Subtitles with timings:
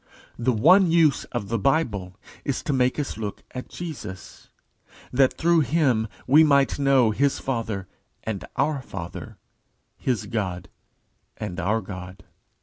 [0.39, 4.49] The one use of the Bible is to make us look at Jesus,
[5.13, 7.87] that through him we might know his Father
[8.23, 9.37] and our Father,
[9.99, 10.69] his God
[11.37, 12.23] and our God.